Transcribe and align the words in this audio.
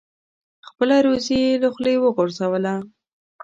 خپله 0.67 0.95
روزي 1.05 1.37
یې 1.45 1.59
له 1.63 1.69
خولې 1.73 1.95
وغورځوله. 1.99 2.75